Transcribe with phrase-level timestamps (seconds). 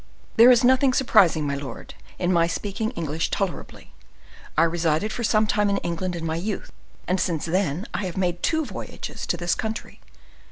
[0.35, 3.93] "There is nothing surprising, my lord, in my speaking English tolerably;
[4.57, 6.71] I resided for some time in England in my youth,
[7.07, 10.01] and since then I have made two voyages to this country."